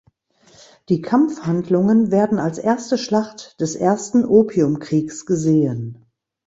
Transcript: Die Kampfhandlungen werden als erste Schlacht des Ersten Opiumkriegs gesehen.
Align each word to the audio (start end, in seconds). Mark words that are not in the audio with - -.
Die 0.89 1.01
Kampfhandlungen 1.03 2.09
werden 2.09 2.39
als 2.39 2.57
erste 2.57 2.97
Schlacht 2.97 3.61
des 3.61 3.75
Ersten 3.75 4.25
Opiumkriegs 4.25 5.27
gesehen. 5.27 6.07